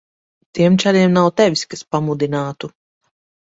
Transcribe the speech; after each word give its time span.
Tiem 0.59 0.77
čaļiem 0.83 1.13
nav 1.19 1.29
tevis, 1.43 1.67
kas 1.75 1.87
pamudinātu. 1.93 2.75